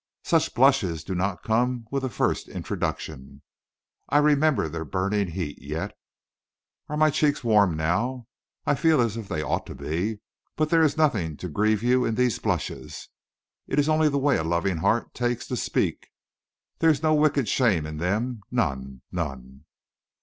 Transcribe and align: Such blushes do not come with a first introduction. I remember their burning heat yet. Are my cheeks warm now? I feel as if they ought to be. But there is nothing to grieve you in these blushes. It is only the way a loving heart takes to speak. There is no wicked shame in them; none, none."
Such 0.23 0.55
blushes 0.55 1.03
do 1.03 1.13
not 1.13 1.43
come 1.43 1.85
with 1.91 2.03
a 2.03 2.09
first 2.09 2.47
introduction. 2.47 3.43
I 4.09 4.17
remember 4.17 4.67
their 4.67 4.83
burning 4.83 5.27
heat 5.27 5.61
yet. 5.61 5.95
Are 6.89 6.97
my 6.97 7.11
cheeks 7.11 7.43
warm 7.43 7.77
now? 7.77 8.25
I 8.65 8.73
feel 8.73 8.99
as 8.99 9.15
if 9.15 9.27
they 9.27 9.43
ought 9.43 9.67
to 9.67 9.75
be. 9.75 10.19
But 10.55 10.71
there 10.71 10.81
is 10.81 10.97
nothing 10.97 11.37
to 11.37 11.47
grieve 11.47 11.83
you 11.83 12.03
in 12.03 12.15
these 12.15 12.39
blushes. 12.39 13.09
It 13.67 13.77
is 13.77 13.87
only 13.87 14.09
the 14.09 14.17
way 14.17 14.37
a 14.37 14.43
loving 14.43 14.77
heart 14.77 15.13
takes 15.13 15.45
to 15.49 15.55
speak. 15.55 16.07
There 16.79 16.89
is 16.89 17.03
no 17.03 17.13
wicked 17.13 17.47
shame 17.47 17.85
in 17.85 17.97
them; 17.97 18.41
none, 18.49 19.03
none." 19.11 19.65